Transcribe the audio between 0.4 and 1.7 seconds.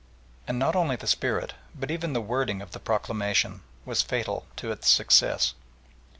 And not only the spirit,